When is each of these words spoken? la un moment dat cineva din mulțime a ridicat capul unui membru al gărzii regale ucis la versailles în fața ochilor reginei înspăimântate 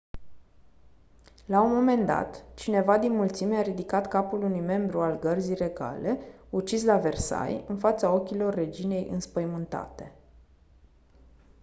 la 1.45 1.59
un 1.61 1.73
moment 1.73 2.05
dat 2.05 2.43
cineva 2.55 2.97
din 2.97 3.11
mulțime 3.11 3.55
a 3.57 3.61
ridicat 3.61 4.07
capul 4.07 4.43
unui 4.43 4.59
membru 4.59 5.01
al 5.01 5.19
gărzii 5.19 5.55
regale 5.55 6.19
ucis 6.49 6.83
la 6.83 6.97
versailles 6.97 7.63
în 7.67 7.77
fața 7.77 8.11
ochilor 8.11 8.53
reginei 8.53 9.07
înspăimântate 9.09 10.11